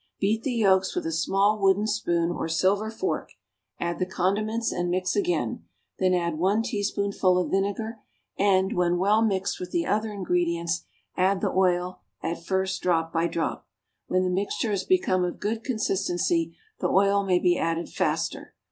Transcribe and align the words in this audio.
Beat 0.19 0.41
the 0.41 0.51
yolks 0.53 0.95
with 0.95 1.05
a 1.05 1.11
small 1.11 1.59
wooden 1.59 1.85
spoon 1.85 2.31
or 2.31 2.47
silver 2.49 2.89
fork, 2.89 3.33
add 3.79 3.99
the 3.99 4.07
condiments 4.07 4.71
and 4.71 4.89
mix 4.89 5.15
again; 5.15 5.63
then 5.99 6.15
add 6.15 6.39
one 6.39 6.63
teaspoonful 6.63 7.37
of 7.37 7.51
vinegar, 7.51 7.99
and, 8.35 8.73
when 8.73 8.97
well 8.97 9.21
mixed 9.21 9.59
with 9.59 9.69
the 9.69 9.85
other 9.85 10.11
ingredients, 10.11 10.85
add 11.15 11.39
the 11.39 11.51
oil, 11.51 11.99
at 12.23 12.43
first 12.43 12.81
drop 12.81 13.13
by 13.13 13.27
drop. 13.27 13.67
When 14.07 14.23
the 14.23 14.31
mixture 14.31 14.71
has 14.71 14.83
become 14.83 15.23
of 15.23 15.39
good 15.39 15.63
consistency 15.63 16.57
the 16.79 16.87
oil 16.89 17.23
may 17.23 17.37
be 17.37 17.55
added 17.59 17.87
faster. 17.87 18.55